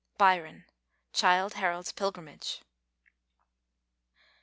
Byron: 0.17 0.65
"Childe 1.13 1.53
Harold's 1.53 1.91
Pilgrimage." 1.91 2.61